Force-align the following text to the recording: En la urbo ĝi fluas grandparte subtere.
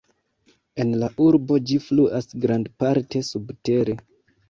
En 0.85 0.93
la 1.01 1.09
urbo 1.27 1.59
ĝi 1.69 1.79
fluas 1.85 2.35
grandparte 2.49 3.25
subtere. 3.33 4.01